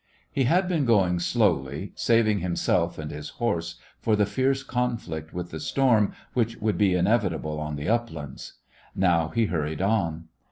He 0.31 0.45
had 0.45 0.67
been 0.67 0.83
going 0.85 1.19
slowly, 1.19 1.91
saving 1.93 2.39
himself 2.39 2.97
and 2.97 3.11
his 3.11 3.29
horse 3.37 3.75
for 3.99 4.15
the 4.15 4.25
fierce 4.25 4.63
conflict 4.63 5.31
with 5.31 5.51
the 5.51 5.59
storm 5.59 6.13
which 6.33 6.57
would 6.57 6.75
be 6.79 6.95
inevitable 6.95 7.59
on 7.59 7.75
the 7.75 7.87
uplands. 7.87 8.53
Now 8.95 9.27
he 9.27 9.45
hurried 9.45 9.79
on. 9.83 10.29